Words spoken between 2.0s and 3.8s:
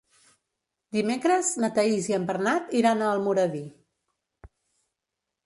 i en Bernat iran a Almoradí.